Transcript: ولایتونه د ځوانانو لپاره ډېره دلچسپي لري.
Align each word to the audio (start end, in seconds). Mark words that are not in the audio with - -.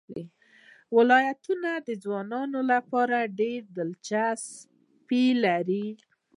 ولایتونه 0.95 1.71
د 1.87 1.89
ځوانانو 2.03 2.59
لپاره 2.71 3.17
ډېره 3.39 3.67
دلچسپي 3.77 5.25
لري. 5.43 5.87